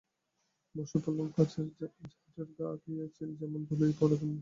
[0.75, 4.39] বসে পড়লুম কাছে, ঝড়ের ঘা খেয়ে চিল যেমন ধুলায় পড়ে তেমনি।